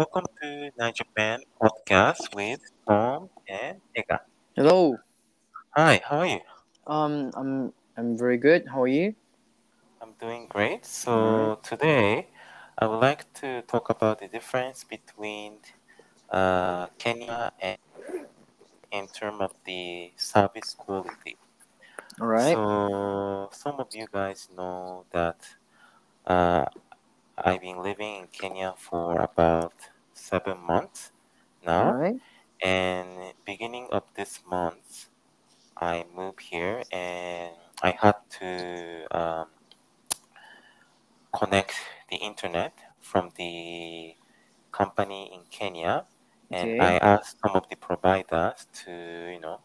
welcome 0.00 0.24
to 0.40 0.70
Night 0.78 0.94
Japan 0.94 1.40
podcast 1.60 2.34
with 2.34 2.72
Tom 2.88 3.28
and 3.46 3.76
Tega. 3.94 4.22
Hello. 4.56 4.96
Hi, 5.76 6.00
how 6.02 6.20
are 6.20 6.26
you? 6.26 6.40
Um, 6.86 7.30
I'm 7.36 7.74
I'm 7.98 8.16
very 8.16 8.38
good. 8.38 8.64
How 8.64 8.80
are 8.80 8.88
you? 8.88 9.12
I'm 10.00 10.16
doing 10.18 10.46
great. 10.48 10.86
So 10.86 11.60
today 11.62 12.32
I 12.78 12.86
would 12.86 13.04
like 13.04 13.30
to 13.44 13.60
talk 13.68 13.90
about 13.90 14.20
the 14.20 14.28
difference 14.28 14.84
between 14.88 15.60
uh, 16.30 16.86
Kenya 16.96 17.52
and 17.60 17.76
in 18.92 19.06
terms 19.08 19.42
of 19.42 19.52
the 19.66 20.12
service 20.16 20.72
quality. 20.72 21.36
All 22.18 22.26
right. 22.26 22.56
So 22.56 23.50
some 23.52 23.76
of 23.76 23.88
you 23.92 24.06
guys 24.10 24.48
know 24.56 25.04
that 25.12 25.44
uh, 26.24 26.64
I've 27.36 27.60
been 27.60 27.82
living 27.82 28.16
in 28.16 28.26
Kenya 28.32 28.74
for 28.76 29.16
about 29.20 29.72
seven 30.20 30.58
months 30.60 31.12
All 31.80 31.92
now. 31.92 31.96
right. 31.96 32.20
And 32.62 33.34
beginning 33.46 33.88
of 33.92 34.04
this 34.16 34.40
month, 34.46 35.10
I 35.76 36.04
moved 36.14 36.40
here 36.42 36.84
and 36.92 37.56
I 37.82 37.92
had 37.92 38.16
to 38.40 39.06
um, 39.16 39.48
connect 41.34 41.74
the 42.10 42.16
internet 42.16 42.72
from 43.00 43.30
the 43.36 44.14
company 44.72 45.30
in 45.34 45.44
Kenya. 45.50 46.06
And 46.52 46.70
Okay. 46.70 46.80
I 46.80 46.98
asked 46.98 47.38
some 47.44 47.56
of 47.56 47.68
the 47.70 47.76
providers 47.76 48.66
to, 48.84 48.92
you 49.34 49.40
know, 49.40 49.60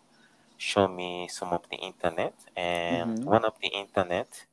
show 0.57 0.87
me 0.87 1.27
some 1.29 1.53
of 1.53 1.63
the 1.71 1.77
internet. 1.77 2.35
And 2.57 3.09
Mhm. 3.09 3.25
one 3.25 3.45
of 3.45 3.55
the 3.61 3.69
internet 3.69 4.45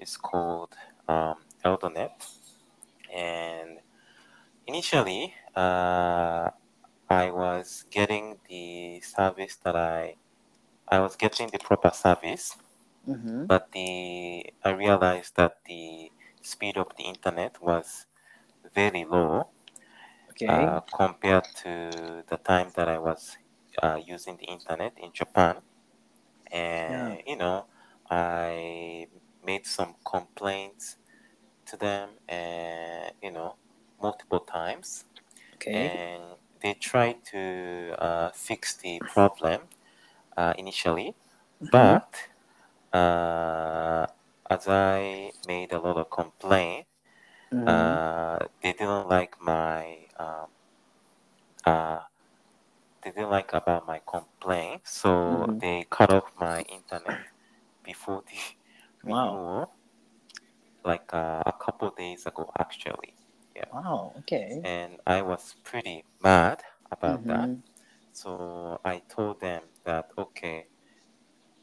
is 0.00 0.16
called 0.16 0.74
um, 1.08 1.44
Eldonet. 1.64 2.16
And 3.14 3.80
initially, 4.66 5.34
uh, 5.56 6.50
I 7.10 7.30
was 7.30 7.84
getting 7.90 8.40
the 8.48 9.00
service 9.02 9.56
that 9.64 9.76
I 9.76 10.16
I 10.88 11.00
was 11.00 11.16
getting 11.16 11.48
the 11.50 11.58
proper 11.60 11.90
service, 11.90 12.56
Mhm. 13.06 13.50
but 13.50 13.72
the 13.72 14.52
I 14.64 14.70
realized 14.70 15.36
that 15.36 15.64
the 15.66 16.12
speed 16.42 16.76
of 16.78 16.88
the 16.96 17.04
internet 17.04 17.62
was 17.62 18.06
very 18.74 19.04
low 19.04 19.52
Okay. 20.30 20.54
uh, 20.54 20.80
compared 20.80 21.44
to 21.62 22.24
the 22.28 22.36
time 22.38 22.70
that 22.76 22.88
I 22.88 22.98
was 22.98 23.36
uh, 23.82 24.00
using 24.04 24.36
the 24.36 24.46
internet 24.46 24.94
in 24.98 25.12
Japan. 25.12 25.62
And 26.52 27.22
you 27.26 27.36
know, 27.36 27.66
I 28.10 29.08
made 29.44 29.66
some 29.66 29.96
complaints 30.06 30.96
to 31.66 31.76
them, 31.76 32.18
and 32.28 33.14
you 33.22 33.32
know, 33.32 33.56
multiple 34.02 34.40
times. 34.40 35.06
Okay. 35.60 36.00
and 36.06 36.22
they 36.62 36.74
tried 36.74 37.24
to 37.26 37.94
uh, 37.98 38.30
fix 38.32 38.74
the 38.76 39.00
problem 39.00 39.62
uh, 40.36 40.54
initially, 40.58 41.14
Mhm. 41.60 42.00
but 42.00 42.14
uh, 42.92 44.06
as 44.50 44.68
I 44.68 45.32
made 45.46 45.72
a 45.72 45.80
lot 45.80 45.96
of 45.98 46.10
complaint, 46.10 46.86
Mhm. 47.52 48.00
uh, 48.06 48.38
they 48.62 48.72
didn't 48.72 49.08
like 49.08 49.40
my 49.42 50.06
um, 50.18 50.48
uh, 51.64 52.00
they 53.02 53.10
didn't 53.10 53.28
like 53.30 53.52
about 53.52 53.86
my 53.86 54.00
complaint, 54.06 54.86
so 54.86 55.46
Mhm. 55.46 55.60
they 55.60 55.86
cut 55.90 56.10
off 56.10 56.32
my 56.38 56.62
internet 56.62 57.20
before 57.84 58.22
the 58.28 58.38
Wow. 59.04 59.42
renewal, 59.44 59.74
like 60.84 61.12
uh, 61.14 61.42
a 61.46 61.52
couple 61.52 61.90
days 61.90 62.26
ago 62.26 62.50
actually. 62.58 63.14
Yeah, 63.60 63.72
Wow. 63.72 64.14
Okay. 64.18 64.64
and 64.64 65.00
I 65.06 65.22
was 65.22 65.56
pretty 65.64 66.04
mad 66.22 66.62
about 66.90 67.26
that. 67.28 67.50
Mhm. 67.50 67.62
So 68.12 68.80
I 68.84 69.00
told 69.08 69.40
them 69.40 69.64
that 69.84 70.10
okay, 70.18 70.68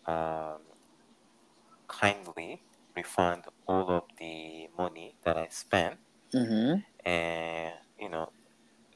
um, 0.06 0.62
kindly 1.90 2.64
refund 2.96 3.46
all 3.68 3.90
of 3.90 4.04
the 4.20 4.70
money 4.78 5.18
that 5.24 5.36
I 5.38 5.48
spent, 5.50 6.00
Mhm. 6.34 6.84
and 7.06 7.74
you 8.00 8.10
know, 8.10 8.32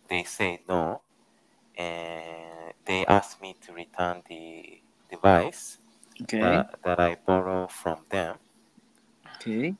they 0.09 0.23
say 0.23 0.63
no, 0.69 1.03
and 1.77 2.73
they 2.85 3.05
asked 3.07 3.41
me 3.41 3.55
to 3.61 3.73
return 3.73 4.23
the 4.29 4.81
device 5.09 5.79
Okay. 6.23 6.41
that, 6.41 6.79
that 6.83 6.99
I 6.99 7.15
borrow 7.25 7.67
from 7.67 8.05
them, 8.11 8.39
Okay. 9.35 9.75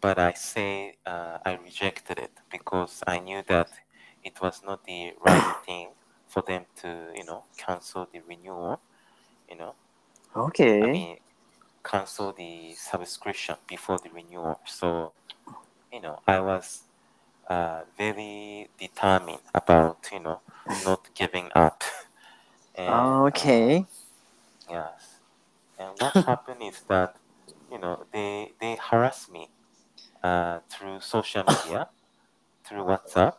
But 0.00 0.18
I 0.18 0.32
say 0.32 0.96
uh, 1.06 1.38
I 1.44 1.54
rejected 1.54 2.18
it 2.18 2.32
because 2.50 3.02
I 3.06 3.18
knew 3.20 3.42
that 3.48 3.70
it 4.24 4.40
was 4.40 4.62
not 4.64 4.84
the 4.84 5.12
right 5.20 5.48
thing 5.66 5.90
for 6.26 6.42
them 6.42 6.66
to 6.82 7.12
you 7.14 7.24
know 7.24 7.44
cancel 7.56 8.06
the 8.12 8.20
renewal, 8.20 8.80
you 9.48 9.56
know. 9.56 9.74
Okay. 10.36 10.82
I 10.82 10.86
mean, 10.86 11.18
cancel 11.84 12.32
the 12.32 12.74
subscription 12.74 13.56
before 13.66 13.98
the 13.98 14.10
renewal. 14.10 14.60
So, 14.66 15.14
you 15.92 16.00
know, 16.00 16.20
I 16.26 16.40
was 16.40 16.84
uh, 17.48 17.84
very 17.96 18.68
determined 18.78 19.42
about, 19.54 20.08
you 20.12 20.20
know, 20.20 20.42
not 20.78 21.08
giving 21.14 21.50
up. 21.54 21.82
and 22.74 23.26
uh, 23.32 23.50
Okay. 23.56 23.86
yes, 24.68 25.20
and 25.78 25.92
what 25.98 26.16
happened 26.26 26.62
is 26.62 26.82
that, 26.88 27.16
you 27.70 27.78
know, 27.78 28.06
they 28.12 28.52
they 28.60 28.76
harass 28.90 29.28
me 29.30 29.50
uh, 30.22 30.60
through 30.70 31.00
social 31.00 31.44
media, 31.44 31.88
through 32.64 32.84
WhatsApp, 32.84 33.34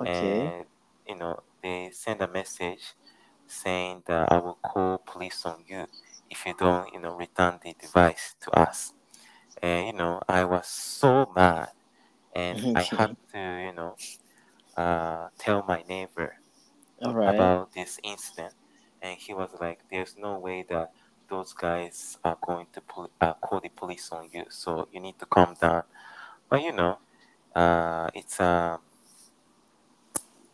Okay. 0.00 0.04
and 0.04 0.66
you 1.06 1.16
know, 1.16 1.40
they 1.62 1.90
send 1.92 2.20
a 2.22 2.28
message 2.28 2.94
saying 3.46 4.02
that 4.06 4.32
I 4.32 4.38
will 4.38 4.58
call 4.62 4.98
police 4.98 5.44
on 5.46 5.64
you 5.66 5.86
if 6.30 6.46
you 6.46 6.54
don't, 6.58 6.92
you 6.92 7.00
know, 7.00 7.14
return 7.16 7.60
the 7.64 7.74
device 7.80 8.34
to 8.42 8.50
us. 8.52 8.92
And 9.62 9.86
you 9.88 9.92
know, 9.94 10.20
I 10.28 10.44
was 10.44 10.66
so 10.68 11.32
mad, 11.34 11.70
and 12.34 12.60
I 12.74 12.82
had 12.82 13.12
to, 13.32 13.38
you 13.66 13.72
know, 13.74 13.96
uh, 14.76 15.28
tell 15.38 15.64
my 15.66 15.82
neighbor 15.88 16.36
right. 17.04 17.26
about 17.26 17.72
this 17.74 17.98
incident, 18.04 18.54
and 19.00 19.16
he 19.18 19.34
was 19.34 19.50
like, 19.60 19.80
"There's 19.90 20.16
no 20.16 20.38
way 20.38 20.64
that 20.70 20.90
those 21.28 21.52
guys 21.54 22.16
are 22.24 22.38
going 22.46 22.66
to 22.72 22.80
pol- 22.82 23.10
uh, 23.20 23.34
call 23.34 23.60
the 23.60 23.70
police 23.70 24.10
on 24.12 24.28
you, 24.32 24.44
so 24.50 24.88
you 24.92 25.00
need 25.00 25.18
to 25.20 25.26
calm 25.26 25.54
down." 25.60 25.84
But 26.52 26.62
you 26.62 26.72
know, 26.72 26.98
uh, 27.56 28.10
it's 28.14 28.38
uh, 28.40 28.78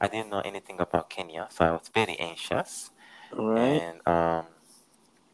I 0.01 0.09
didn't 0.09 0.31
know 0.31 0.41
anything 0.41 0.81
about 0.81 1.09
Kenya, 1.11 1.47
so 1.51 1.65
I 1.65 1.71
was 1.73 1.89
very 1.89 2.19
anxious. 2.19 2.91
Right. 3.33 3.85
And 3.85 4.07
um, 4.07 4.47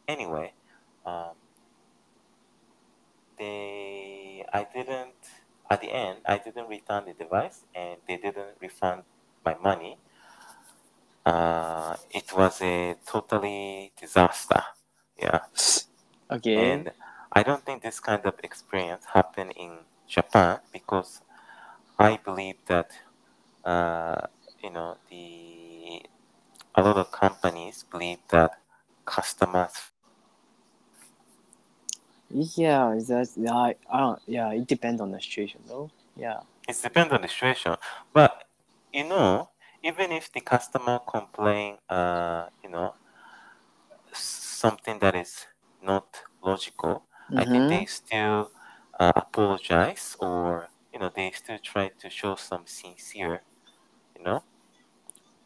anyway, 0.08 0.54
um, 1.06 1.36
they 3.38 4.44
I 4.52 4.64
didn't 4.74 5.14
at 5.70 5.80
the 5.80 5.90
end 5.92 6.20
I 6.26 6.38
didn't 6.38 6.68
return 6.68 7.04
the 7.06 7.12
device, 7.14 7.64
and 7.74 8.00
they 8.08 8.16
didn't 8.16 8.56
refund 8.60 9.04
my 9.44 9.54
money. 9.54 9.98
Uh, 11.26 11.96
it 12.10 12.32
was 12.36 12.60
a 12.62 12.96
totally 13.06 13.92
disaster. 13.98 14.62
Yeah, 15.18 15.40
Okay. 16.30 16.84
and 16.84 16.92
I 17.32 17.42
don't 17.42 17.64
think 17.64 17.82
this 17.82 18.00
kind 18.00 18.24
of 18.26 18.34
experience 18.42 19.04
happened 19.12 19.52
in 19.56 19.78
Japan 20.08 20.60
because 20.72 21.20
I 21.98 22.18
believe 22.24 22.56
that 22.66 22.90
uh, 23.64 24.26
you 24.62 24.70
know 24.70 24.96
the 25.10 26.02
a 26.74 26.82
lot 26.82 26.96
of 26.98 27.10
companies 27.12 27.84
believe 27.90 28.18
that 28.30 28.52
customers 29.06 29.92
Yeah. 32.30 32.98
That's. 33.06 33.38
I, 33.38 33.74
I 33.90 33.98
don't. 34.00 34.20
Yeah. 34.26 34.52
It 34.52 34.66
depends 34.66 35.00
on 35.00 35.10
the 35.12 35.20
situation, 35.20 35.60
though. 35.68 35.90
Yeah. 36.16 36.40
it 36.68 36.76
depends 36.82 37.12
on 37.12 37.22
the 37.22 37.28
situation 37.28 37.76
but 38.12 38.44
you 38.92 39.04
know 39.04 39.50
even 39.82 40.12
if 40.12 40.32
the 40.32 40.40
customer 40.40 40.98
complain 41.06 41.76
uh 41.90 42.46
you 42.62 42.70
know 42.70 42.94
something 44.12 44.98
that 45.00 45.14
is 45.14 45.46
not 45.82 46.06
logical 46.42 46.94
i 47.36 47.44
think 47.44 47.64
Mhm. 47.64 47.68
they 47.68 47.84
still 47.84 48.50
uh, 49.00 49.12
apologize 49.16 50.16
or 50.20 50.68
you 50.92 50.98
know 51.00 51.10
they 51.14 51.30
still 51.32 51.58
try 51.58 51.88
to 52.00 52.10
show 52.10 52.34
some 52.36 52.66
sincere 52.66 53.42
you 54.16 54.24
know? 54.24 54.44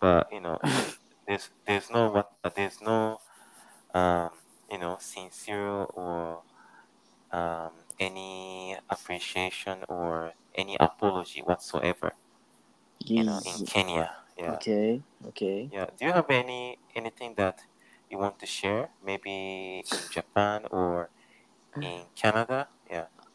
But 0.00 0.28
you 0.32 0.40
know 0.40 0.58
there's 1.26 1.50
there's 1.66 1.90
no 1.90 2.10
what 2.10 2.32
uh, 2.42 2.50
there's 2.54 2.80
no 2.80 3.20
um 3.94 4.30
you 4.70 4.78
know 4.78 4.98
sincere 5.00 5.84
or 6.00 6.42
um 7.32 7.72
any 8.00 8.76
appreciation 8.90 9.84
or 9.88 10.34
any 10.54 10.76
apology 10.80 11.42
whatsoever 11.42 12.12
you 13.14 13.24
know 13.24 13.40
in 13.44 13.60
kenya. 13.66 14.10
Yeah. 14.38 14.60
Okay. 14.60 15.02
Okay. 15.26 15.70
yeah. 15.70 15.86
Do 15.98 16.06
you 16.06 16.12
have 16.12 16.30
any 16.30 16.78
anything 16.94 17.34
that 17.36 17.60
you 18.10 18.18
want 18.18 18.38
to 18.40 18.46
share? 18.46 18.90
Maybe 19.04 19.82
in 19.92 20.08
japan 20.10 20.66
or 20.70 21.10
in 21.80 22.06
canada 22.16 22.68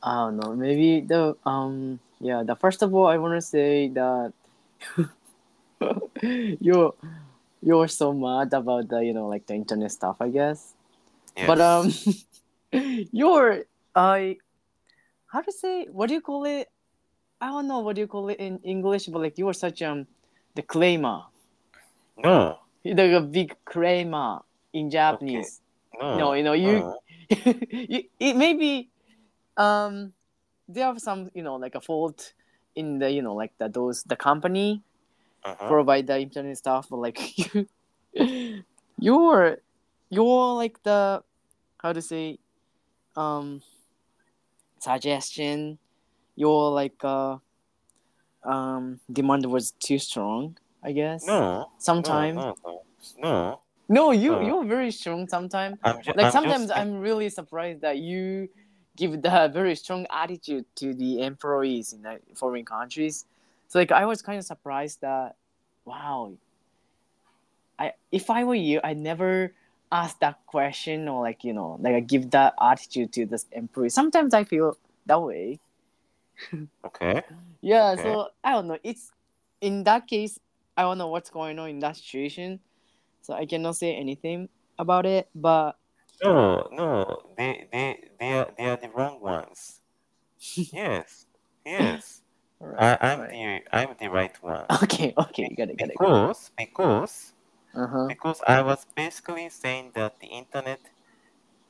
I 0.04 0.16
don't 0.16 0.38
know. 0.38 0.54
Maybe 0.56 1.02
the 1.02 1.36
um. 1.46 2.00
Yeah. 2.20 2.44
The 2.44 2.56
first 2.56 2.82
of 2.82 2.94
all, 2.94 3.08
I 3.08 3.18
want 3.18 3.36
to 3.36 3.42
say 3.42 3.88
that 3.90 4.34
you're 6.60 6.94
you're 7.62 7.88
so 7.88 8.14
mad 8.14 8.54
about 8.54 8.90
the 8.90 9.00
you 9.00 9.14
know 9.14 9.28
like 9.28 9.48
the 9.48 9.56
internet 9.56 9.92
stuff, 9.92 10.18
I 10.20 10.30
guess. 10.30 10.74
Yes. 11.36 11.48
But 11.48 11.60
um, 11.62 11.94
you're 13.12 13.64
I, 13.96 14.38
how 15.28 15.42
to 15.42 15.52
say? 15.52 15.88
What 15.92 16.08
do 16.08 16.16
you 16.16 16.22
call 16.22 16.46
it? 16.46 16.70
I 17.40 17.48
don't 17.48 17.68
know 17.68 17.80
what 17.80 17.96
do 17.96 18.02
you 18.02 18.08
call 18.08 18.30
it 18.30 18.40
in 18.40 18.60
English, 18.64 19.08
but 19.08 19.22
like 19.22 19.38
you 19.38 19.48
are 19.50 19.54
such 19.54 19.82
um, 19.82 20.08
the 20.56 20.62
claimer, 20.62 21.26
no, 22.18 22.60
a 22.86 23.22
big 23.22 23.56
claimer 23.66 24.42
in 24.72 24.90
Japanese. 24.90 25.62
no, 26.00 26.18
No, 26.18 26.34
you 26.34 26.44
know 26.44 26.54
you, 26.54 26.72
no. 26.80 26.98
you 27.30 28.04
it 28.20 28.36
maybe 28.36 28.90
um, 29.58 30.14
there 30.68 30.88
are 30.88 31.00
some 31.00 31.30
you 31.34 31.44
know 31.44 31.56
like 31.56 31.76
a 31.76 31.82
fault 31.82 32.34
in 32.76 33.00
the 33.00 33.12
you 33.12 33.22
know 33.22 33.34
like 33.36 33.54
the 33.58 33.70
those 33.70 34.04
the 34.04 34.16
company 34.16 34.82
Uh-huh. 35.46 35.68
provide 35.68 36.08
the 36.08 36.18
internet 36.20 36.58
stuff, 36.58 36.88
but 36.90 36.98
like 37.04 37.20
you, 37.38 37.68
you're 39.00 39.58
you're 40.10 40.54
like 40.56 40.82
the 40.84 41.24
how 41.82 41.92
to 41.92 42.02
say 42.02 42.40
um 43.16 43.62
suggestion 44.80 45.78
your 46.36 46.72
like 46.72 46.96
uh 47.04 47.38
um 48.44 49.00
demand 49.12 49.46
was 49.46 49.72
too 49.80 49.98
strong 49.98 50.58
i 50.84 50.92
guess 50.92 51.26
No, 51.28 51.72
sometimes 51.78 52.36
no, 52.36 52.56
no, 52.64 52.82
no. 53.22 53.62
no, 53.90 54.12
you 54.12 54.32
no. 54.32 54.42
you're 54.42 54.66
very 54.66 54.92
strong 54.92 55.28
sometimes 55.28 55.78
like 55.84 56.26
I'm 56.26 56.32
sometimes 56.32 56.68
just, 56.68 56.80
i'm 56.80 57.00
really 57.00 57.30
surprised 57.30 57.82
that 57.82 57.98
you 57.98 58.50
give 58.96 59.22
the 59.22 59.50
very 59.54 59.76
strong 59.76 60.06
attitude 60.12 60.66
to 60.76 60.94
the 60.94 61.22
employees 61.22 61.94
in 61.94 62.02
the 62.02 62.20
foreign 62.36 62.66
countries. 62.66 63.26
So 63.68 63.80
like 63.80 63.92
i 63.92 64.06
was 64.06 64.22
kind 64.22 64.38
of 64.38 64.46
surprised 64.46 65.02
that 65.02 65.36
wow 65.86 66.34
i 67.80 67.94
if 68.12 68.30
i 68.30 68.44
were 68.44 68.56
you 68.56 68.80
i 68.84 68.94
never 68.94 69.54
ask 69.92 70.20
that 70.20 70.40
question 70.46 71.08
or 71.08 71.22
like 71.22 71.44
you 71.44 71.54
know 71.54 71.78
like 71.82 71.96
i 71.96 72.00
give 72.00 72.32
that 72.32 72.54
attitude 72.62 73.12
to 73.14 73.26
this 73.26 73.46
employee. 73.52 73.90
Sometimes 73.90 74.34
i 74.34 74.44
feel 74.44 74.78
that 75.06 75.22
way. 75.22 75.60
Okay. 76.86 77.22
yeah 77.62 77.92
Okay. 77.94 78.04
so 78.04 78.30
i 78.44 78.52
don't 78.52 78.68
know. 78.68 78.78
It's 78.84 79.12
in 79.62 79.84
that 79.86 80.08
case 80.08 80.40
i 80.78 80.82
don't 80.84 80.98
know 80.98 81.08
what's 81.08 81.30
going 81.30 81.58
on 81.60 81.70
in 81.70 81.80
that 81.80 81.98
situation. 81.98 82.60
So 83.22 83.34
i 83.34 83.46
cannot 83.46 83.76
say 83.76 83.96
anything 83.96 84.50
about 84.78 85.06
it 85.06 85.30
but 85.34 85.78
No, 86.24 86.70
no, 86.72 87.34
they, 87.38 87.68
they, 87.72 88.10
they 88.20 88.34
are, 88.34 88.54
they 88.58 88.66
are 88.66 88.78
the 88.78 88.90
wrong 88.90 89.20
ones. 89.20 89.82
Yes, 90.56 91.26
yes. 91.66 92.22
I, 92.78 92.98
I'm 93.02 93.20
Alright. 93.20 93.32
the, 93.32 93.62
I'm 93.72 93.96
the 94.00 94.08
right 94.10 94.44
one. 94.44 94.66
Okay, 94.84 95.14
okay, 95.18 95.48
you 95.50 95.56
got 95.56 95.70
it, 95.70 95.78
got 95.78 95.90
it. 95.90 95.98
Because, 96.00 96.52
because, 96.58 97.34
Uh 97.76 97.88
huh. 97.88 98.08
because 98.08 98.42
I 98.48 98.62
was 98.62 98.86
basically 98.96 99.50
saying 99.50 99.92
that 99.96 100.20
the 100.20 100.28
internet 100.28 100.80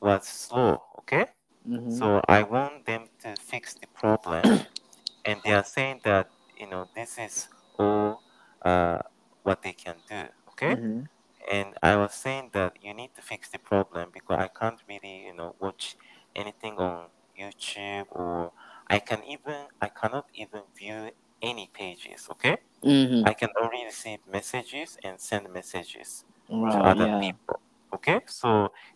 was 0.02 0.28
slow. 0.28 0.82
Okay. 1.00 1.28
Mm-hmm. 1.68 1.90
So 1.92 2.22
I 2.28 2.44
want 2.44 2.86
them 2.86 3.10
to 3.24 3.36
fix 3.40 3.74
the 3.76 3.88
problem, 3.88 4.44
and 5.26 5.42
they 5.44 5.54
are 5.54 5.64
saying 5.64 6.02
that 6.04 6.30
you 6.58 6.68
know 6.70 6.88
this 6.96 7.18
is 7.18 7.48
all 7.80 8.22
uh, 8.64 9.00
what 9.44 9.62
they 9.64 9.74
can 9.74 9.96
do. 10.10 10.24
Okay, 10.52 10.76
Mhm. 10.76 11.08
and 11.52 11.76
I 11.82 11.96
was 11.96 12.14
saying 12.14 12.52
that 12.54 12.78
you 12.82 12.94
need 12.94 13.16
to 13.16 13.22
fix 13.22 13.50
the 13.50 13.60
problem 13.60 14.10
because 14.14 14.40
I 14.40 14.48
can't 14.50 14.80
really 14.88 15.26
you 15.28 15.34
know 15.34 15.56
watch 15.60 15.96
anything 16.36 16.78
on 16.78 17.08
YouTube 17.40 18.08
or 18.12 18.52
I 18.96 19.00
can 19.10 19.22
even 19.26 19.60
I 19.82 19.90
cannot 20.00 20.28
even 20.44 20.64
view 20.80 21.12
any 21.42 21.68
pages. 21.82 22.22
Okay, 22.34 22.58
Mhm. 22.84 23.30
I 23.30 23.34
can 23.42 23.50
only 23.64 23.84
receive 23.86 24.20
messages 24.28 24.98
and 25.04 25.16
send 25.22 25.52
messages 25.60 26.26
to 26.72 26.78
other 26.92 27.08
Yeah. 27.08 27.26
people. 27.26 27.58
Okay, 27.96 28.22
so 28.28 28.50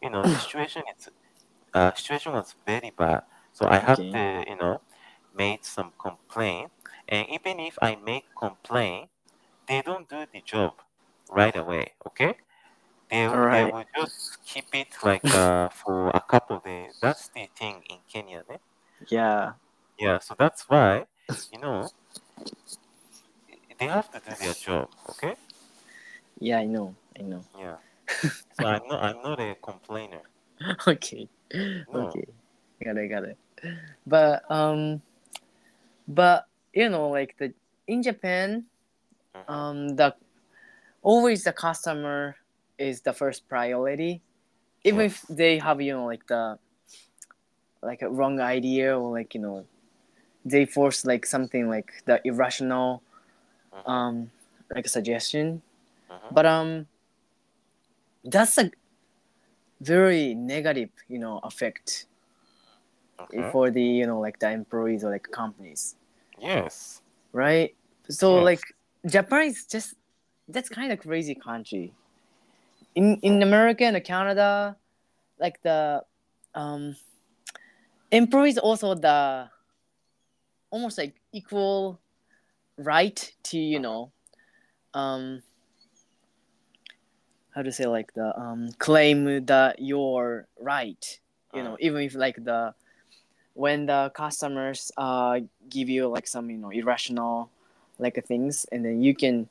you 0.03 0.09
know 0.11 0.25
the 0.27 0.39
situation 0.45 0.83
is 0.93 1.09
uh, 1.73 1.91
situation 1.93 2.33
was 2.33 2.55
very 2.65 2.91
bad. 3.03 3.23
So 3.53 3.63
I 3.67 3.79
had 3.79 3.99
Okay. 3.99 4.13
to 4.13 4.23
you 4.51 4.57
know 4.57 4.75
made 5.33 5.65
some 5.65 5.93
complaint, 6.07 6.71
and 7.07 7.27
even 7.29 7.59
if 7.61 7.75
I 7.81 7.95
make 7.97 8.25
complaint, 8.45 9.11
they 9.67 9.81
don't 9.83 10.09
do 10.09 10.25
the 10.33 10.41
job 10.53 10.73
right 11.29 11.55
away. 11.55 11.85
Okay, 12.09 12.33
they 13.09 13.27
they 13.51 13.65
will 13.65 13.85
just 13.97 14.39
keep 14.45 14.69
it 14.75 14.91
like 15.03 15.33
uh, 15.33 15.69
for 15.69 16.09
a 16.11 16.21
couple 16.21 16.59
days. 16.61 16.93
That's 17.01 17.29
the 17.35 17.47
thing 17.59 17.83
in 17.89 17.99
Kenya. 18.13 18.43
Eh? 18.49 18.57
Yeah. 19.09 19.53
Yeah, 19.99 20.19
so 20.19 20.35
that's 20.37 20.69
why 20.69 21.05
you 21.51 21.59
know 21.59 21.89
they 23.79 23.87
have 23.87 24.09
to 24.11 24.19
do 24.19 24.35
their 24.39 24.53
job. 24.53 24.89
Okay. 25.09 25.35
Yeah, 26.39 26.59
I 26.59 26.65
know. 26.65 26.95
I 27.19 27.23
know. 27.23 27.43
Yeah. 27.57 27.75
So 28.57 28.65
I'm 28.65 28.87
not 28.87 29.03
I'm 29.03 29.21
not 29.21 29.39
a 29.39 29.55
complainer. 29.61 30.21
okay. 30.87 31.29
No. 31.93 32.09
Okay. 32.09 32.25
Got 32.83 32.97
it, 32.97 33.07
got 33.09 33.23
it. 33.23 33.37
But 34.05 34.41
um 34.49 35.01
but 36.07 36.47
you 36.73 36.89
know 36.89 37.09
like 37.09 37.35
the 37.37 37.53
in 37.87 38.01
Japan 38.01 38.65
Mhm. 39.35 39.53
um 39.53 39.77
the 39.95 40.15
always 41.03 41.43
the 41.43 41.53
customer 41.53 42.35
is 42.79 43.01
the 43.01 43.13
first 43.13 43.47
priority 43.47 44.21
even 44.83 45.01
if 45.01 45.21
they 45.29 45.59
have 45.59 45.81
you 45.81 45.93
know 45.93 46.05
like 46.05 46.25
the 46.27 46.57
like 47.81 48.01
a 48.01 48.09
wrong 48.09 48.39
idea 48.39 48.97
or 48.97 49.11
like 49.11 49.35
you 49.35 49.41
know 49.41 49.65
they 50.49 50.65
force 50.65 51.05
like 51.05 51.25
something 51.25 51.69
like 51.69 52.03
the 52.05 52.21
irrational 52.25 53.01
um 53.85 54.31
like 54.73 54.85
a 54.85 54.89
suggestion 54.89 55.61
Mhm. 56.09 56.33
but 56.35 56.45
um 56.45 56.87
that's 58.23 58.57
a 58.57 58.71
very 59.81 60.33
negative 60.33 60.89
you 61.07 61.19
know 61.19 61.39
effect 61.43 62.05
Okay. 63.19 63.49
for 63.51 63.69
the 63.71 63.81
you 63.81 64.05
know 64.07 64.19
like 64.19 64.39
the 64.39 64.49
employees 64.49 65.03
or 65.03 65.11
like 65.11 65.27
companies 65.31 65.95
Yes. 66.39 67.01
right 67.33 67.75
so 68.09 68.35
Yes. 68.35 68.45
like 68.45 68.63
japan 69.05 69.43
is 69.47 69.65
just 69.65 69.95
that's 70.47 70.69
kind 70.69 70.91
of 70.91 70.99
crazy 70.99 71.35
country 71.35 71.93
in 72.95 73.17
in 73.21 73.41
america 73.43 73.83
and 73.83 74.01
canada 74.03 74.75
like 75.39 75.61
the 75.63 76.01
um 76.55 76.95
employees 78.11 78.57
also 78.57 78.95
the 78.95 79.49
almost 80.69 80.97
like 80.97 81.15
equal 81.31 81.99
right 82.77 83.33
to 83.43 83.57
you 83.57 83.79
know 83.79 84.11
um 84.93 85.41
how 87.51 87.61
to 87.61 87.71
say 87.71 87.85
like 87.85 88.13
the 88.13 88.37
um 88.39 88.69
claim 88.77 89.45
that 89.45 89.81
you're 89.81 90.47
right 90.59 91.19
you 91.53 91.63
know 91.63 91.73
Mm. 91.73 91.79
even 91.79 92.01
if 92.01 92.15
like 92.15 92.43
the 92.43 92.73
when 93.53 93.87
the 93.87 94.11
customers 94.13 94.91
uh 94.97 95.39
give 95.69 95.89
you 95.89 96.07
like 96.07 96.27
some 96.27 96.49
you 96.51 96.57
know 96.57 96.69
irrational 96.69 97.49
like 97.97 98.23
things 98.25 98.65
and 98.71 98.85
then 98.85 99.01
you 99.01 99.15
can 99.15 99.49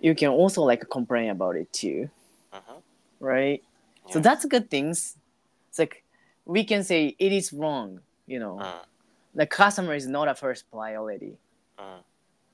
you 0.00 0.14
can 0.14 0.28
also 0.28 0.62
like 0.62 0.88
complain 0.90 1.30
about 1.30 1.56
it 1.56 1.72
too 1.72 2.10
Mhm. 2.52 2.82
right 3.20 3.62
so 4.08 4.20
that's 4.20 4.44
good 4.44 4.68
things 4.70 5.16
it's 5.68 5.78
like 5.78 6.04
we 6.44 6.64
can 6.64 6.84
say 6.84 7.14
it 7.18 7.32
is 7.32 7.52
wrong 7.52 8.00
you 8.26 8.38
know 8.38 8.56
Mm. 8.60 8.84
The 9.34 9.46
customer 9.46 9.94
is 9.94 10.06
not 10.06 10.28
a 10.28 10.34
first 10.34 10.70
priority 10.70 11.36
Mm. 11.78 12.02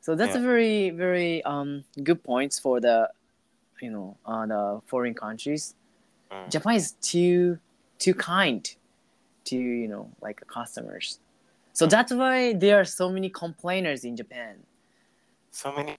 so 0.00 0.14
that's 0.14 0.34
a 0.36 0.40
very 0.40 0.90
very 0.90 1.42
um 1.44 1.82
good 2.02 2.22
points 2.22 2.58
for 2.58 2.78
the 2.78 3.08
you 3.80 3.90
know 3.90 4.16
uh, 4.26 4.44
the 4.46 4.80
foreign 4.86 5.14
countries 5.14 5.74
Mm. 6.30 6.50
japan 6.50 6.74
is 6.74 6.92
too 7.00 7.58
too 7.98 8.14
kind 8.14 8.74
to 9.44 9.56
you 9.56 9.88
know 9.88 10.10
like 10.20 10.40
customers 10.46 11.20
so 11.72 11.86
that's 11.86 12.12
why 12.12 12.52
there 12.52 12.76
are 12.80 12.84
so 12.84 13.08
many 13.10 13.28
complainers 13.30 14.04
in 14.04 14.14
japan 14.16 14.56
So 15.50 15.72
many. 15.72 15.96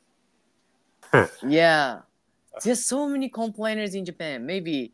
yeah 1.47 2.01
there's 2.63 2.85
so 2.85 3.07
many 3.07 3.29
complainers 3.29 3.95
in 3.95 4.05
japan 4.05 4.45
maybe 4.45 4.91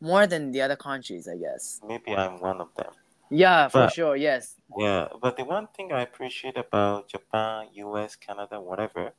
more 0.00 0.26
than 0.26 0.52
the 0.52 0.60
other 0.62 0.76
countries 0.76 1.26
i 1.28 1.36
guess 1.36 1.80
Maybe 1.86 2.14
I'm 2.14 2.40
one 2.40 2.60
of 2.60 2.68
them. 2.76 2.92
Yeah 3.32 3.68
for 3.68 3.88
But- 3.88 3.92
sure 3.92 4.16
yes. 4.16 4.56
Yeah, 4.78 5.08
but 5.20 5.36
the 5.36 5.44
one 5.44 5.68
thing 5.76 5.92
I 5.92 6.00
appreciate 6.00 6.56
about 6.56 7.08
Japan, 7.08 7.68
US, 7.74 8.16
Canada, 8.16 8.58
whatever, 8.58 9.12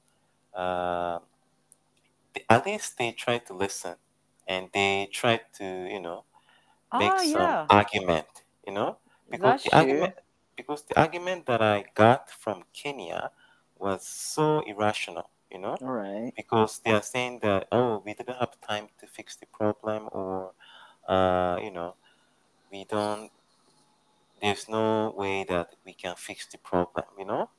uh, 0.56 1.20
at 2.50 2.66
least 2.66 2.98
they 2.98 3.12
try 3.12 3.38
to 3.40 3.54
listen 3.54 3.96
and 4.48 4.70
they 4.74 5.10
try 5.12 5.42
to, 5.58 5.66
you 5.66 6.00
know, 6.00 6.24
make 6.98 7.12
ah 7.12 7.22
some 7.22 7.42
yeah. 7.42 7.66
argument, 7.70 8.28
you 8.66 8.74
know, 8.74 8.98
because 9.30 9.42
that's 9.42 9.64
the 9.64 9.70
true. 9.70 9.80
argument 9.80 10.14
because 10.56 10.82
the 10.84 11.00
argument 11.00 11.46
that 11.48 11.62
I 11.62 11.86
got 11.96 12.30
from 12.30 12.64
Kenya 12.74 13.32
was 13.78 14.06
so 14.08 14.62
irrational, 14.68 15.30
you 15.52 15.60
know, 15.60 15.78
all 15.82 15.92
right. 15.92 16.34
Because 16.36 16.80
they 16.84 16.92
are 16.92 17.02
saying 17.02 17.40
that 17.44 17.68
oh 17.72 18.02
we 18.06 18.14
didn't 18.14 18.38
have 18.38 18.60
time 18.62 18.90
to 19.00 19.08
fix 19.08 19.36
the 19.36 19.46
problem 19.48 20.10
or 20.12 20.54
uh, 21.08 21.60
you 21.62 21.72
know 21.72 21.96
we 22.72 22.86
don't 22.86 23.32
there's 24.44 24.70
no 24.70 25.12
way 25.18 25.46
that 25.46 25.76
we 25.86 25.96
can 25.96 26.16
fix 26.18 26.48
the 26.48 26.60
problem, 26.60 27.08
you 27.20 27.26
know. 27.26 27.52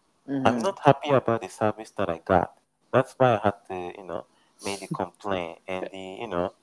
I'm 0.45 0.59
Mhm. 0.59 0.62
not 0.62 0.81
happy 0.85 1.11
about 1.11 1.43
the 1.43 1.49
service 1.50 1.93
that 1.99 2.11
I 2.11 2.19
got, 2.19 2.59
that's 2.93 3.14
why 3.19 3.37
I 3.37 3.41
had 3.45 3.59
to, 3.69 3.93
you 3.99 4.05
know, 4.07 4.26
made 4.62 4.83
a 4.85 4.88
complaint. 4.88 5.61
And 5.69 5.88
the, 5.93 5.99
you 6.23 6.29
know, 6.29 6.55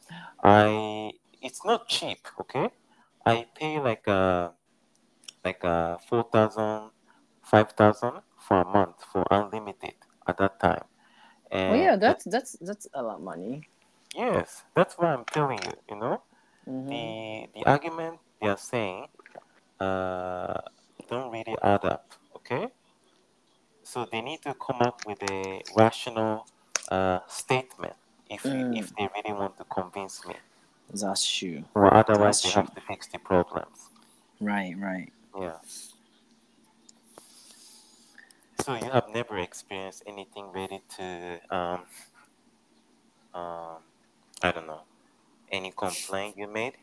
I 0.44 1.14
it's 1.42 1.66
not 1.66 1.90
cheap, 1.90 2.28
okay? 2.42 2.70
I 3.26 3.48
pay 3.56 3.80
like 3.80 4.08
a 4.08 4.54
like 5.46 5.64
a 5.64 6.00
four 6.10 6.24
thousand, 6.32 6.92
five 7.44 7.72
thousand 7.74 8.22
for 8.40 8.62
a 8.62 8.66
month 8.66 9.04
for 9.12 9.26
unlimited 9.32 9.96
at 10.28 10.38
that 10.38 10.60
time. 10.60 10.86
And 11.52 11.62
Well, 11.66 11.78
yeah, 11.80 11.96
that's 11.98 12.26
that's 12.26 12.54
that's 12.62 12.88
a 12.94 13.04
lot 13.04 13.16
of 13.16 13.22
money. 13.22 13.68
yes, 14.16 14.64
that's 14.76 14.98
why 14.98 15.14
I'm 15.14 15.26
telling 15.26 15.64
you, 15.66 15.74
you 15.90 15.96
know. 15.98 16.24
Mhm. 16.68 17.16
the 17.22 17.48
the 17.56 17.66
argument 17.66 18.20
they 18.42 18.48
are 18.50 18.58
saying 18.58 19.08
uh, 19.80 20.62
don't 21.10 21.32
really 21.32 21.58
add 21.64 21.86
up. 21.86 22.14
Okay, 22.38 22.70
so 23.84 24.06
they 24.12 24.22
need 24.22 24.42
to 24.42 24.54
come 24.56 24.82
up 24.82 25.06
with 25.06 25.22
a 25.24 25.64
rational 25.76 26.48
uh, 26.90 27.20
statement 27.62 27.94
if 28.30 28.44
Mm. 28.44 28.78
if 28.78 28.96
they 28.96 29.08
really 29.16 29.34
want 29.38 29.58
to 29.58 29.66
convince 29.66 30.26
me, 30.26 30.36
That's 30.90 31.26
true. 31.28 31.64
or 31.76 31.94
otherwise 31.94 32.42
That's 32.42 32.42
they 32.42 32.50
true. 32.52 32.62
have 32.62 32.74
to 32.76 32.82
fix 32.82 33.08
the 33.08 33.20
problems. 33.20 33.90
Right, 34.40 34.74
right. 34.78 35.12
Yeah. 35.38 35.60
So 38.64 38.76
you 38.76 38.90
have 38.90 39.10
never 39.10 39.38
experienced 39.38 40.04
anything 40.08 40.52
related 40.52 40.82
to 40.98 41.06
um 41.50 41.82
um 43.34 43.82
I 44.42 44.52
don't 44.52 44.68
know 44.68 44.82
any 45.52 45.72
complaint 45.72 46.38
you 46.38 46.48
made 46.48 46.78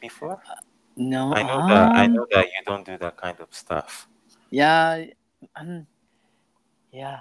before? 0.00 0.42
No, 0.96 1.32
I 1.32 1.42
know 1.42 1.58
that 1.68 1.96
I 1.96 2.04
um, 2.04 2.14
know 2.14 2.26
that 2.30 2.44
you 2.44 2.60
don't 2.66 2.84
do 2.84 2.98
that 2.98 3.16
kind 3.16 3.40
of 3.40 3.48
stuff. 3.50 4.06
Yeah, 4.50 5.08
um, 5.56 5.86
yeah. 6.92 7.20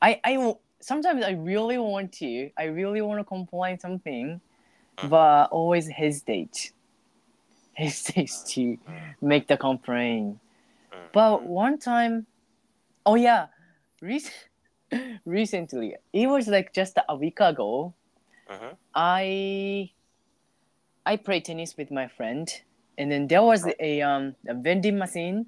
I 0.00 0.20
I 0.24 0.56
sometimes 0.82 1.24
I 1.24 1.32
really 1.32 1.78
want 1.78 2.12
to. 2.14 2.50
I 2.58 2.64
really 2.64 3.00
want 3.02 3.20
to 3.20 3.24
complain 3.24 3.78
something, 3.78 4.40
Mhm. 4.98 5.08
but 5.10 5.50
always 5.50 5.88
hesitate. 5.88 6.72
Hesitate 7.74 8.30
to 8.48 8.78
make 9.20 9.46
the 9.48 9.56
complaint. 9.56 10.38
Mm, 10.92 11.08
But 11.12 11.38
mm, 11.40 11.46
one 11.46 11.78
time, 11.78 12.26
oh 13.06 13.14
yeah, 13.14 13.46
rec- 14.02 14.50
recently 15.24 15.96
it 16.12 16.26
was 16.28 16.48
like 16.48 16.74
just 16.74 16.98
a 17.08 17.16
week 17.16 17.40
ago. 17.40 17.94
mhm, 18.50 18.76
I 18.94 19.92
I 21.04 21.16
played 21.16 21.44
tennis 21.44 21.76
with 21.76 21.90
my 21.90 22.08
friend, 22.08 22.48
and 22.98 23.10
then 23.10 23.26
there 23.26 23.42
was 23.42 23.66
a 23.80 24.02
um 24.02 24.36
a 24.46 24.54
vending 24.54 24.98
machine, 24.98 25.46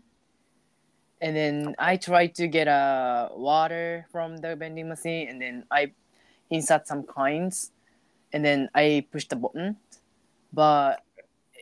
and 1.25 1.35
then 1.35 1.75
I 1.78 1.97
tried 1.97 2.35
to 2.35 2.47
get 2.47 2.69
a 2.69 3.31
water 3.33 4.07
from 4.12 4.37
the 4.37 4.54
vending 4.57 4.90
machine, 4.90 5.26
and 5.28 5.40
then 5.40 5.64
I 5.71 5.93
insert 6.50 6.87
some 6.87 7.02
coins, 7.04 7.73
and 8.35 8.45
then 8.45 8.69
I 8.75 9.07
push 9.11 9.25
the 9.25 9.37
button, 9.37 9.76
but 10.52 11.02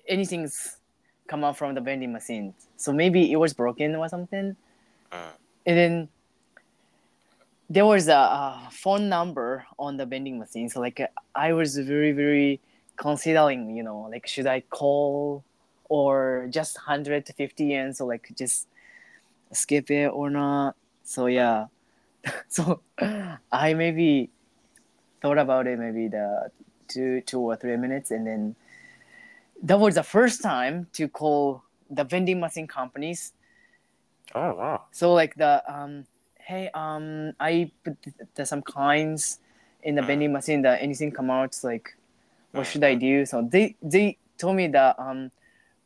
anything's 0.09 0.79
come 1.29 1.45
out 1.45 1.57
from 1.57 1.77
the 1.77 1.81
vending 1.81 2.13
machine. 2.13 2.55
So 2.77 2.93
maybe 2.93 3.31
it 3.31 3.37
was 3.37 3.55
broken 3.55 3.95
or 3.95 4.09
something, 4.09 4.57
mm, 5.13 5.33
and 5.65 5.79
then 5.79 6.09
there 7.71 7.87
was 7.87 8.09
a, 8.09 8.19
a 8.67 8.69
phone 8.73 9.09
number 9.09 9.65
on 9.79 9.97
the 9.97 10.07
vending 10.07 10.41
machine. 10.41 10.69
So 10.69 10.81
like 10.81 11.01
i 11.37 11.53
was 11.53 11.79
very 11.79 12.11
very 12.11 12.61
considering 12.97 13.75
you 13.75 13.83
know 13.83 14.07
like 14.11 14.27
should 14.27 14.47
i 14.47 14.61
call 14.61 15.43
or 15.89 16.49
just 16.51 16.77
150 16.77 17.65
yen? 17.65 17.95
So 17.95 18.07
like 18.07 18.33
just 18.37 18.67
skip 19.53 19.91
it 19.91 20.07
or 20.09 20.31
not 20.31 20.77
so 21.05 21.27
yeah 21.27 21.67
so 22.49 22.81
i 23.53 23.75
maybe 23.75 24.31
thought 25.21 25.39
about 25.39 25.67
it 25.67 25.79
maybe 25.79 26.09
the 26.09 26.51
two 26.89 27.21
two 27.23 27.41
or 27.41 27.57
three 27.57 27.77
minutes 27.77 28.11
and 28.11 28.27
then 28.27 28.55
that 29.63 29.79
was 29.79 29.95
the 29.95 30.03
first 30.03 30.43
time 30.43 30.87
to 30.93 31.09
call 31.09 31.63
the 31.91 32.05
vending 32.05 32.41
machine 32.41 32.67
companies 32.67 33.33
Oh 34.35 34.55
wow. 34.55 34.83
so 34.91 35.13
like 35.13 35.35
the 35.37 35.63
um, 35.73 36.07
hey 36.39 36.71
um, 36.75 37.33
I 37.41 37.71
put 37.85 38.01
th- 38.03 38.17
th- 38.35 38.49
some 38.49 38.63
coins 38.63 39.39
in 39.83 39.95
the 39.95 40.03
Mm. 40.03 40.07
vending 40.07 40.33
machine. 40.33 40.63
That 40.63 40.83
anything 40.83 41.11
come 41.13 41.31
out 41.31 41.59
like, 41.63 41.97
what 42.53 42.67
should 42.67 42.85
I 42.85 42.95
do? 42.95 43.25
So 43.27 43.43
they 43.43 43.77
they 43.83 44.19
told 44.39 44.57
me 44.57 44.69
that 44.69 44.99
um, 44.99 45.31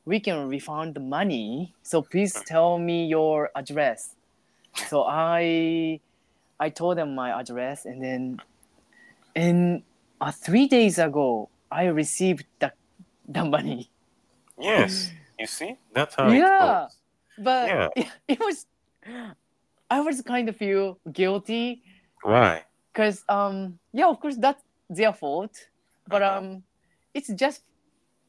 we 0.07 0.21
can 0.21 0.49
refund 0.49 0.95
the 0.95 1.01
money. 1.01 1.75
So 1.83 2.03
please 2.03 2.43
tell 2.47 2.79
me 2.79 3.07
your 3.07 3.51
address. 3.57 4.15
So 4.89 5.05
I 5.05 6.01
I 6.61 6.71
told 6.71 6.99
them 6.99 7.15
my 7.15 7.39
address 7.39 7.85
and 7.87 8.03
then 8.03 8.41
and 9.35 9.83
uh, 10.21 10.33
three 10.33 10.69
days 10.69 10.99
ago 10.99 11.51
I 11.71 11.87
received 11.87 12.47
the 12.61 12.73
the 13.29 13.45
money. 13.45 13.91
Yes. 14.61 15.13
You 15.39 15.47
see, 15.47 15.77
that's 15.93 16.15
how 16.15 16.31
Yeah. 16.31 16.87
it. 16.87 16.93
But 17.45 17.69
Yeah. 17.69 17.89
it, 17.97 18.09
it 18.29 18.41
was 18.41 18.67
I 19.91 20.01
was 20.01 20.23
kind 20.23 20.49
of 20.49 20.57
feel 20.57 20.99
guilty 21.13 21.83
Why? 22.23 22.65
because 22.93 23.25
um 23.29 23.79
yeah 23.93 24.09
of 24.09 24.21
course 24.21 24.37
that's 24.39 24.63
their 24.89 25.13
fault 25.13 25.55
but 26.09 26.23
Uh-huh. 26.23 26.39
um 26.39 26.65
it's 27.15 27.29
just 27.35 27.63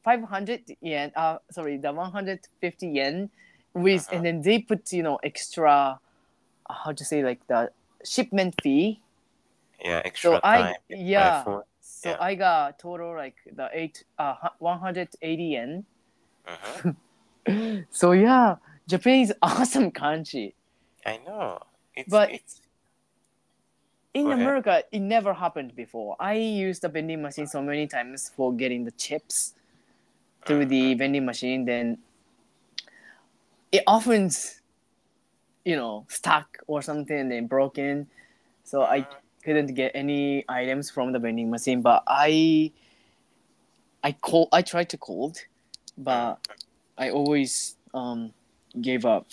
500 0.08 0.76
yen 0.80 1.12
uh 1.16 1.36
sorry 1.50 1.76
the 1.76 1.92
150 1.92 2.88
yen 2.88 3.28
with 3.74 4.04
Uh-huh. 4.06 4.16
and 4.16 4.24
then 4.26 4.36
they 4.42 4.58
put 4.70 4.92
you 4.92 5.02
know 5.02 5.16
extra 5.22 6.00
uh, 6.70 6.74
how 6.84 6.92
to 6.92 7.04
say 7.04 7.22
like 7.22 7.40
the 7.52 7.60
shipment 8.04 8.54
fee 8.62 9.00
Yeah, 9.84 10.00
extra 10.04 10.30
so 10.30 10.40
i 10.42 10.56
time. 10.56 10.74
yeah 10.88 11.40
effort. 11.40 11.66
so 11.80 12.08
yeah. 12.10 12.28
i 12.28 12.32
got 12.34 12.78
total 12.78 13.10
like 13.14 13.36
the 13.60 13.68
eight 13.80 13.96
uh 14.18 14.34
180 14.58 15.44
yen 15.54 15.84
Mhm. 16.48 16.96
so 18.00 18.12
yeah 18.12 18.56
japan 18.88 19.20
is 19.28 19.32
awesome 19.42 19.90
country 19.92 20.54
I 21.06 21.16
know. 21.26 21.60
It's 21.96 22.10
But- 22.10 22.30
it's 22.36 22.54
in 24.12 24.26
America, 24.32 24.82
it 24.92 25.00
never 25.00 25.32
happened 25.32 25.70
before. 25.76 26.16
I 26.20 26.34
used 26.34 26.82
the 26.82 26.88
vending 26.96 27.22
machine 27.22 27.46
so 27.46 27.60
many 27.62 27.86
times 27.86 28.28
for 28.34 28.52
getting 28.62 28.84
the 28.84 28.90
chips 29.04 29.54
through 30.48 30.64
the 30.64 30.94
vending 30.94 31.26
machine. 31.26 31.66
Then 31.66 31.98
it 33.70 33.84
often, 33.86 34.30
you 35.64 35.76
know, 35.76 36.06
stuck 36.08 36.58
or 36.66 36.80
something, 36.80 37.28
then 37.28 37.46
broken. 37.46 38.08
So 38.64 38.82
I 38.82 39.06
couldn't 39.44 39.74
get 39.74 39.92
any 39.94 40.44
items 40.48 40.90
from 40.90 41.12
the 41.12 41.18
vending 41.18 41.50
machine. 41.50 41.82
But 41.82 42.02
I, 42.06 42.72
I 44.02 44.12
call, 44.12 44.48
I 44.50 44.62
tried 44.62 44.88
to 44.90 44.96
call, 44.96 45.34
but 45.96 46.38
I 46.96 47.10
always 47.10 47.76
um 47.94 48.32
gave 48.80 49.04
up. 49.04 49.28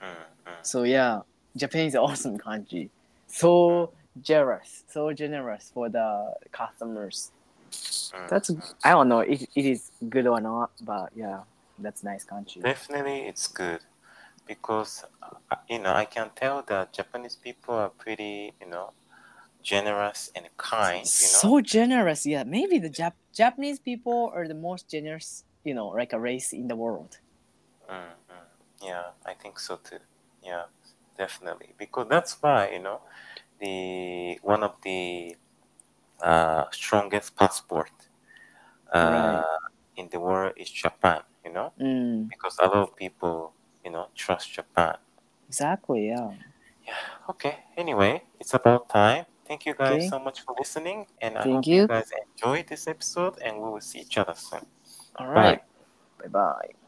Mm, 0.00 0.08
mm. 0.46 0.52
So 0.62 0.82
yeah, 0.82 1.20
Japan 1.56 1.86
is 1.86 1.94
an 1.94 2.00
awesome 2.00 2.38
country. 2.38 2.90
So 3.26 3.92
generous, 4.22 4.84
so 4.88 5.12
generous 5.12 5.70
for 5.72 5.88
the 5.88 6.34
customers. 6.52 7.32
That's 8.28 8.50
I 8.84 8.90
don't 8.90 9.08
know 9.08 9.20
if 9.20 9.42
it 9.42 9.64
is 9.64 9.90
good 10.08 10.26
or 10.26 10.40
not, 10.40 10.70
but 10.82 11.10
yeah, 11.14 11.40
that's 11.78 12.02
nice 12.02 12.24
country. 12.24 12.62
Definitely, 12.62 13.20
it's 13.28 13.46
good 13.46 13.80
because 14.46 15.04
uh, 15.22 15.56
you 15.68 15.78
know 15.78 15.92
I 15.92 16.04
can 16.04 16.30
tell 16.34 16.62
that 16.68 16.92
Japanese 16.92 17.36
people 17.36 17.74
are 17.74 17.88
pretty, 17.90 18.52
you 18.60 18.68
know, 18.68 18.92
generous 19.62 20.30
and 20.34 20.46
kind. 20.56 21.06
You 21.18 21.24
know, 21.26 21.38
So 21.38 21.60
generous, 21.60 22.26
yeah. 22.26 22.44
Maybe 22.44 22.78
the 22.78 22.90
Jap- 22.90 23.20
Japanese 23.34 23.78
people 23.78 24.32
are 24.34 24.48
the 24.48 24.54
most 24.54 24.90
generous, 24.90 25.44
you 25.64 25.74
know, 25.74 25.88
like 25.88 26.12
a 26.12 26.18
race 26.20 26.52
in 26.52 26.68
the 26.68 26.76
world. 26.76 27.18
Mm, 27.90 27.94
mm. 28.30 28.46
Yeah, 28.82 29.02
I 29.24 29.34
think 29.34 29.58
so 29.58 29.76
too. 29.76 29.98
Yeah, 30.42 30.64
definitely. 31.16 31.74
Because 31.78 32.06
that's 32.08 32.36
why, 32.40 32.70
you 32.70 32.80
know, 32.80 33.00
the 33.60 34.38
one 34.42 34.62
of 34.62 34.74
the 34.82 35.36
uh, 36.22 36.64
strongest 36.72 37.36
passport 37.36 37.90
uh, 38.92 39.42
in 39.96 40.08
the 40.10 40.20
world 40.20 40.52
is 40.56 40.70
Japan, 40.70 41.22
you 41.44 41.52
know, 41.52 41.72
Mm, 41.80 42.30
because 42.30 42.56
a 42.60 42.64
lot 42.66 42.88
of 42.88 42.96
people, 42.96 43.52
you 43.84 43.90
know, 43.90 44.08
trust 44.14 44.52
Japan. 44.52 44.96
exactly, 45.48 46.08
Yeah. 46.08 46.32
yeah. 46.86 46.94
Okay, 47.30 47.58
anyway, 47.76 48.22
it's 48.40 48.54
about 48.54 48.88
time. 48.88 49.26
Thank 49.46 49.66
you 49.66 49.74
guys 49.74 50.04
Okay. 50.04 50.08
so 50.08 50.18
much 50.18 50.40
for 50.42 50.54
listening, 50.58 51.06
and 51.20 51.36
I 51.38 51.44
Thank 51.44 51.50
hope 51.50 51.68
you. 51.68 51.82
you 51.82 51.86
guys 51.86 52.10
enjoyed 52.32 52.68
this 52.68 52.86
episode, 52.88 53.38
and 53.44 53.56
we 53.62 53.70
will 53.70 53.80
see 53.80 54.00
each 54.00 54.18
other 54.18 54.34
soon. 54.34 54.66
All 55.16 55.28
right. 55.28 55.60
Bye 56.18 56.28
bye. 56.28 56.85